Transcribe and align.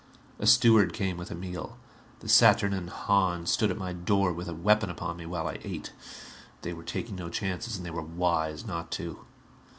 A 0.39 0.47
steward 0.47 0.93
came 0.93 1.15
with 1.15 1.29
a 1.29 1.35
meal. 1.35 1.77
The 2.21 2.27
saturnine 2.27 2.87
Hahn 2.87 3.45
stood 3.45 3.69
at 3.69 3.77
my 3.77 3.93
door 3.93 4.33
with 4.33 4.49
a 4.49 4.53
weapon 4.55 4.89
upon 4.89 5.15
me 5.17 5.27
while 5.27 5.47
I 5.47 5.59
ate. 5.63 5.93
They 6.63 6.73
were 6.73 6.81
taking 6.81 7.15
no 7.17 7.29
chances 7.29 7.77
and 7.77 7.85
they 7.85 7.91
were 7.91 8.01
wise 8.01 8.65
not 8.65 8.89
to. 8.93 9.23